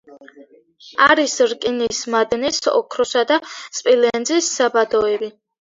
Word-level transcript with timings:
არის 1.07 1.35
რკინის 1.51 2.01
მადნის, 2.15 2.59
ოქროს 2.81 3.15
და 3.35 3.41
სპილენძის 3.53 4.53
საბადოები. 4.59 5.37